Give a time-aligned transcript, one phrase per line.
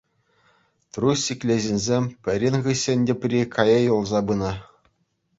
[0.95, 4.51] Труҫҫиклӗ ҫынсем пӗрин хыҫҫӑн тепри кая юлса пынӑ.